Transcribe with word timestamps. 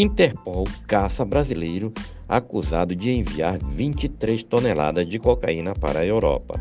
Interpol 0.00 0.62
caça 0.86 1.24
brasileiro 1.24 1.92
acusado 2.28 2.94
de 2.94 3.10
enviar 3.10 3.58
23 3.58 4.44
toneladas 4.44 5.08
de 5.08 5.18
cocaína 5.18 5.74
para 5.74 5.98
a 5.98 6.06
Europa. 6.06 6.54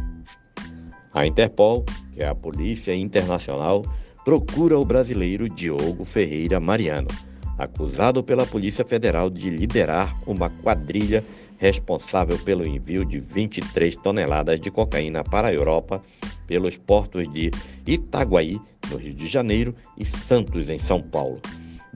A 1.13 1.23
Interpol, 1.23 1.85
que 2.15 2.23
é 2.23 2.27
a 2.27 2.33
Polícia 2.33 2.95
Internacional, 2.95 3.83
procura 4.25 4.79
o 4.79 4.83
brasileiro 4.83 5.47
Diogo 5.47 6.03
Ferreira 6.03 6.59
Mariano, 6.59 7.09
acusado 7.59 8.23
pela 8.23 8.43
Polícia 8.43 8.83
Federal 8.83 9.29
de 9.29 9.51
liderar 9.51 10.19
uma 10.25 10.49
quadrilha 10.49 11.23
responsável 11.59 12.39
pelo 12.39 12.65
envio 12.65 13.05
de 13.05 13.19
23 13.19 13.97
toneladas 13.97 14.59
de 14.59 14.71
cocaína 14.71 15.23
para 15.23 15.49
a 15.49 15.53
Europa 15.53 16.01
pelos 16.47 16.75
portos 16.75 17.31
de 17.31 17.51
Itaguaí, 17.85 18.59
no 18.89 18.97
Rio 18.97 19.13
de 19.13 19.27
Janeiro, 19.27 19.75
e 19.95 20.03
Santos, 20.03 20.69
em 20.69 20.79
São 20.79 21.03
Paulo, 21.03 21.39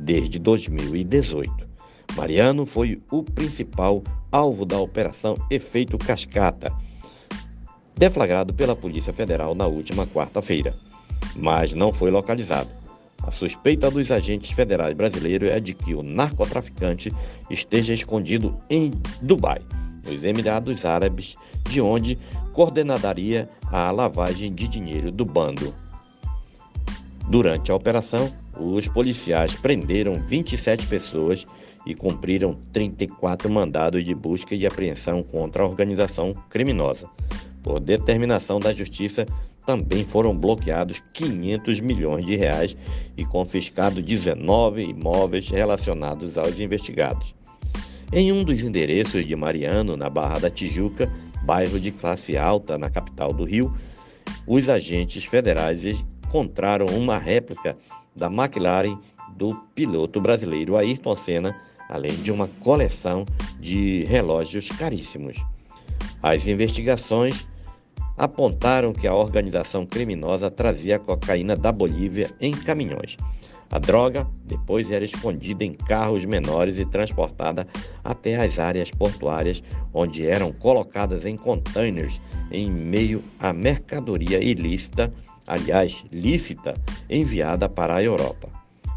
desde 0.02 0.40
2018. 0.40 1.70
Mariano 2.16 2.66
foi 2.66 3.02
o 3.12 3.24
principal 3.24 4.04
alvo 4.32 4.66
da 4.66 4.78
Operação 4.80 5.36
Efeito 5.50 5.98
Cascata, 5.98 6.72
deflagrado 7.96 8.54
pela 8.54 8.76
Polícia 8.76 9.14
Federal 9.14 9.56
na 9.56 9.68
última 9.68 10.06
quarta-feira, 10.08 10.74
mas 11.36 11.72
não 11.72 11.94
foi 11.94 12.12
localizado. 12.12 12.70
A 13.24 13.30
suspeita 13.30 13.92
dos 13.92 14.12
agentes 14.12 14.52
federais 14.52 14.96
brasileiros 14.96 15.50
é 15.50 15.60
de 15.60 15.74
que 15.74 15.94
o 15.94 16.02
narcotraficante 16.02 17.12
esteja 17.50 17.94
escondido 17.94 18.60
em 18.70 18.92
Dubai, 19.22 19.62
nos 20.04 20.26
Emirados 20.26 20.86
Árabes, 20.86 21.36
de 21.70 21.80
onde 21.80 22.18
coordenaria 22.52 23.48
a 23.72 23.92
lavagem 23.92 24.54
de 24.54 24.68
dinheiro 24.68 25.12
do 25.12 25.24
bando. 25.24 25.74
Durante 27.30 27.72
a 27.72 27.76
operação, 27.76 28.32
os 28.62 28.88
policiais 28.88 29.56
prenderam 29.56 30.16
27 30.16 30.86
pessoas 30.88 31.46
e 31.86 31.96
cumpriram 31.96 32.56
34 32.72 33.52
mandados 33.52 34.06
de 34.06 34.14
busca 34.14 34.54
e 34.54 34.66
apreensão 34.66 35.24
contra 35.24 35.64
a 35.64 35.68
organização 35.68 36.36
criminosa. 36.50 37.10
Por 37.64 37.80
determinação 37.80 38.60
da 38.60 38.74
Justiça, 38.74 39.26
também 39.66 40.04
foram 40.04 40.36
bloqueados 40.36 41.02
500 41.14 41.80
milhões 41.80 42.26
de 42.26 42.36
reais 42.36 42.76
e 43.16 43.24
confiscados 43.26 44.04
19 44.04 44.84
imóveis 44.84 45.50
relacionados 45.50 46.38
aos 46.38 46.60
investigados. 46.60 47.36
Em 48.12 48.32
um 48.32 48.44
dos 48.44 48.62
endereços 48.62 49.26
de 49.26 49.36
Mariano, 49.36 49.96
na 49.96 50.10
Barra 50.10 50.40
da 50.40 50.50
Tijuca, 50.50 51.12
bairro 51.44 51.80
de 51.80 51.92
classe 51.92 52.38
alta 52.38 52.78
na 52.78 52.90
capital 52.90 53.32
do 53.32 53.44
Rio, 53.44 53.74
os 54.46 54.68
agentes 54.70 55.24
federais 55.24 55.84
encontraram 55.84 56.88
uma 56.88 57.18
réplica 57.18 57.78
da 58.16 58.28
McLaren 58.28 58.98
do 59.36 59.56
piloto 59.74 60.20
brasileiro 60.20 60.78
Ayrton 60.78 61.16
Senna, 61.16 61.56
além 61.90 62.14
de 62.14 62.32
uma 62.32 62.48
coleção 62.60 63.26
de 63.60 64.04
relógios 64.04 64.70
caríssimos. 64.70 65.38
As 66.22 66.46
investigações 66.48 67.48
apontaram 68.18 68.94
que 68.94 69.08
a 69.08 69.16
organização 69.16 69.86
criminosa 69.86 70.52
trazia 70.52 71.00
cocaína 71.00 71.56
da 71.56 71.72
Bolívia 71.72 72.30
em 72.40 72.52
caminhões. 72.52 73.18
A 73.72 73.80
droga 73.80 74.28
depois 74.44 74.92
era 74.92 75.06
escondida 75.06 75.64
em 75.64 75.74
carros 75.74 76.26
menores 76.26 76.78
e 76.78 76.86
transportada 76.86 77.66
até 78.04 78.36
as 78.36 78.60
áreas 78.60 78.92
portuárias, 78.92 79.64
onde 79.94 80.28
eram 80.28 80.52
colocadas 80.52 81.26
em 81.26 81.38
containers 81.38 82.20
em 82.52 82.70
meio 82.70 83.24
à 83.40 83.54
mercadoria 83.54 84.44
ilícita, 84.44 85.14
aliás, 85.48 86.04
lícita, 86.12 86.76
enviada 87.10 87.68
para 87.68 87.96
a 87.96 88.04
Europa. 88.04 88.50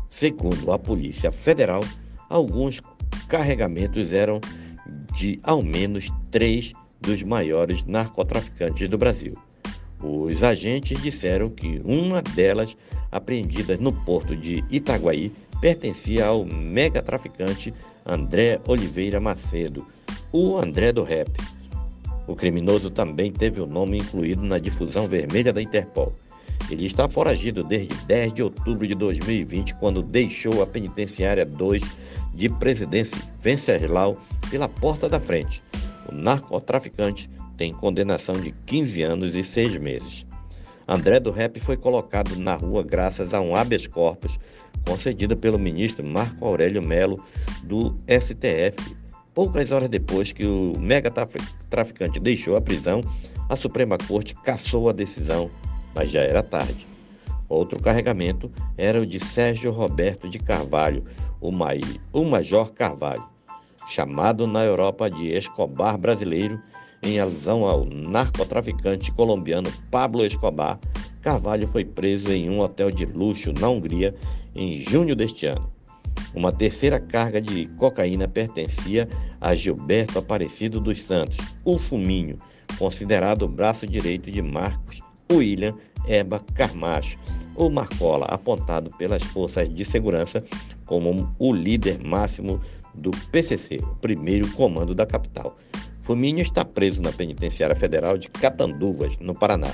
Segundo 0.09 0.73
a 0.73 0.79
Polícia 0.79 1.33
Federal, 1.33 1.83
alguns 2.29 2.81
carregamentos 3.29 4.13
eram 4.13 4.41
de 5.17 5.41
ao 5.43 5.63
menos 5.63 6.09
três 6.31 6.73
dos 7.01 7.23
maiores 7.23 7.85
narcotraficantes 7.85 8.89
do 8.89 8.98
Brasil. 8.98 9.35
Os 10.01 10.43
agentes 10.43 11.01
disseram 11.03 11.48
que 11.48 11.81
uma 11.85 12.20
delas, 12.20 12.77
apreendida 13.11 13.77
no 13.77 13.93
porto 13.93 14.37
de 14.37 14.63
Itaguaí, 14.70 15.33
pertencia 15.61 16.27
ao 16.27 16.45
megatraficante 16.45 17.73
André 18.05 18.61
Oliveira 18.67 19.19
Macedo, 19.19 19.87
o 20.31 20.59
André 20.59 20.93
do 20.93 21.03
Rap. 21.03 21.31
O 22.27 22.35
criminoso 22.35 22.90
também 22.90 23.30
teve 23.30 23.61
o 23.61 23.67
nome 23.67 23.98
incluído 23.98 24.42
na 24.42 24.58
difusão 24.58 25.07
vermelha 25.07 25.52
da 25.52 25.61
Interpol. 25.61 26.12
Ele 26.70 26.86
está 26.86 27.08
foragido 27.08 27.62
desde 27.62 27.95
10 28.07 28.33
de 28.33 28.42
outubro 28.42 28.86
de 28.86 28.95
2020, 28.95 29.74
quando 29.74 30.02
deixou 30.02 30.63
a 30.63 30.67
penitenciária 30.67 31.45
2 31.45 31.83
de 32.33 32.48
Presidência 32.48 33.17
Venceslau 33.42 34.18
pela 34.51 34.68
porta 34.68 35.08
da 35.08 35.20
frente. 35.20 35.63
O 36.11 36.14
narcotraficante 36.14 37.29
tem 37.57 37.73
condenação 37.73 38.34
de 38.34 38.52
15 38.67 39.02
anos 39.02 39.34
e 39.34 39.42
6 39.42 39.77
meses. 39.77 40.27
André 40.86 41.20
do 41.20 41.30
Rep 41.30 41.61
foi 41.61 41.77
colocado 41.77 42.36
na 42.36 42.55
rua 42.55 42.83
graças 42.83 43.33
a 43.33 43.40
um 43.40 43.55
habeas 43.55 43.86
corpus 43.86 44.39
concedido 44.86 45.36
pelo 45.36 45.58
ministro 45.58 46.07
Marco 46.07 46.45
Aurélio 46.45 46.83
Melo 46.83 47.23
do 47.63 47.96
STF. 48.08 48.96
Poucas 49.34 49.72
horas 49.72 49.89
depois 49.89 50.33
que 50.33 50.46
o 50.46 50.78
mega 50.78 51.11
traficante 51.68 52.20
deixou 52.20 52.56
a 52.56 52.61
prisão, 52.61 53.00
a 53.48 53.56
Suprema 53.56 53.98
Corte 53.98 54.34
cassou 54.36 54.89
a 54.89 54.92
decisão, 54.92 55.50
mas 55.95 56.11
já 56.11 56.20
era 56.20 56.42
tarde. 56.42 56.86
Outro 57.48 57.80
carregamento 57.80 58.50
era 58.77 59.00
o 59.00 59.06
de 59.06 59.18
Sérgio 59.18 59.70
Roberto 59.70 60.28
de 60.28 60.39
Carvalho, 60.39 61.05
o, 61.40 61.50
Major 61.50 62.72
Carvalho 62.72 63.34
chamado 63.89 64.46
na 64.46 64.64
Europa 64.64 65.11
de 65.11 65.28
Escobar 65.28 65.98
brasileiro, 65.98 66.61
em 67.02 67.20
alusão 67.20 67.64
ao 67.64 67.84
narcotraficante 67.84 69.12
colombiano 69.12 69.70
Pablo 69.90 70.24
Escobar, 70.24 70.78
Carvalho 71.20 71.66
foi 71.68 71.84
preso 71.84 72.30
em 72.33 72.48
um 72.48 72.61
hotel 72.61 72.90
de 72.90 73.05
luxo 73.05 73.52
na 73.52 73.68
Hungria 73.68 74.14
em 74.55 74.80
junho 74.80 75.14
deste 75.14 75.46
ano. 75.46 75.70
Uma 76.34 76.52
terceira 76.52 76.98
carga 76.98 77.40
de 77.40 77.67
cocaína 77.77 78.27
pertencia 78.27 79.08
a 79.40 79.55
Gilberto 79.55 80.18
Aparecido 80.18 80.80
dos 80.80 81.00
Santos, 81.02 81.36
o 81.64 81.78
Fuminho, 81.78 82.36
considerado 82.78 83.42
o 83.42 83.48
braço 83.48 83.86
direito 83.86 84.30
de 84.30 84.42
Marcos 84.42 84.98
William 85.33 85.74
Eba 86.06 86.40
Carmacho, 86.55 87.18
ou 87.55 87.70
Marcola, 87.70 88.27
apontado 88.27 88.90
pelas 88.96 89.22
forças 89.22 89.68
de 89.72 89.84
segurança 89.84 90.45
como 90.84 91.34
o 91.39 91.52
líder 91.52 92.02
máximo 92.02 92.61
do 92.95 93.11
PCC, 93.30 93.78
o 93.83 93.95
primeiro 93.96 94.51
comando 94.52 94.95
da 94.95 95.06
capital. 95.06 95.56
Fuminho 96.02 96.40
está 96.40 96.64
preso 96.64 97.01
na 97.01 97.12
penitenciária 97.12 97.74
federal 97.74 98.18
de 98.18 98.28
Catanduvas, 98.28 99.16
no 99.18 99.34
Paraná. 99.34 99.72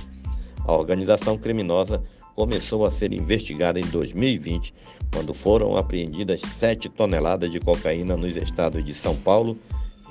A 0.65 0.73
organização 0.73 1.37
criminosa 1.37 2.03
começou 2.41 2.87
a 2.87 2.91
ser 2.91 3.13
investigada 3.13 3.79
em 3.79 3.85
2020, 3.85 4.73
quando 5.13 5.35
foram 5.35 5.77
apreendidas 5.77 6.41
7 6.41 6.89
toneladas 6.89 7.53
de 7.53 7.61
cocaína 7.61 8.17
nos 8.17 8.35
estados 8.35 8.83
de 8.83 8.95
São 8.95 9.15
Paulo, 9.15 9.59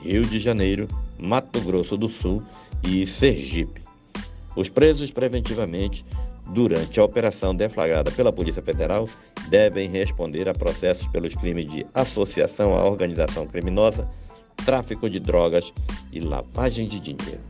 Rio 0.03 0.22
de 0.22 0.38
Janeiro, 0.38 0.88
Mato 1.17 1.59
Grosso 1.62 1.97
do 1.97 2.07
Sul 2.07 2.44
e 2.84 3.07
Sergipe. 3.07 3.81
Os 4.56 4.69
presos 4.69 5.09
preventivamente 5.09 6.06
durante 6.51 7.00
a 7.00 7.03
operação 7.03 7.56
deflagrada 7.56 8.12
pela 8.12 8.31
Polícia 8.31 8.61
Federal 8.61 9.09
devem 9.50 9.90
responder 9.90 10.47
a 10.47 10.53
processos 10.53 11.07
pelos 11.07 11.34
crimes 11.34 11.67
de 11.72 11.84
associação 11.96 12.75
à 12.75 12.85
organização 12.85 13.47
criminosa, 13.47 14.07
tráfico 14.63 15.09
de 15.09 15.19
drogas 15.19 15.73
e 16.13 16.19
lavagem 16.19 16.88
de 16.88 17.00
dinheiro. 17.00 17.48